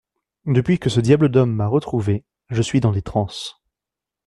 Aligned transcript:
Depuis 0.47 0.79
que 0.79 0.89
ce 0.89 0.99
diable 0.99 1.29
d’homme 1.29 1.53
m’a 1.53 1.67
retrouvé, 1.67 2.25
je 2.49 2.63
suis 2.63 2.79
dans 2.79 2.91
des 2.91 3.03
transes… 3.03 3.57